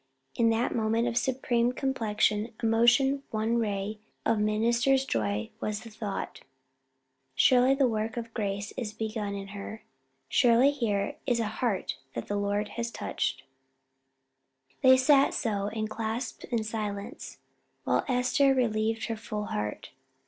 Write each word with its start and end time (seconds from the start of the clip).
In 0.33 0.49
that 0.49 0.73
moment 0.73 1.07
of 1.07 1.15
supreme 1.15 1.73
complex 1.73 2.31
emotion 2.63 3.21
one 3.29 3.59
ray 3.59 3.99
of 4.25 4.37
the 4.37 4.43
minister's 4.43 5.05
joy 5.05 5.51
was 5.59 5.81
the 5.81 5.91
thought, 5.91 6.41
"Surely 7.35 7.75
the 7.75 7.87
work 7.87 8.17
of 8.17 8.33
grace 8.33 8.73
is 8.75 8.93
begun 8.93 9.35
in 9.35 9.49
her 9.49 9.83
surely 10.27 10.71
here 10.71 11.17
is 11.27 11.39
a 11.39 11.45
heart 11.61 11.97
that 12.15 12.25
the 12.27 12.35
Lord 12.35 12.69
hath 12.69 12.91
touched." 12.93 13.43
They 14.81 14.97
sat 14.97 15.35
so, 15.35 15.69
enclasped 15.71 16.45
in 16.45 16.63
silence, 16.63 17.37
while 17.83 18.03
Esther 18.07 18.55
relieved 18.55 19.05
her 19.05 19.15
full 19.15 19.45
heart. 19.53 19.91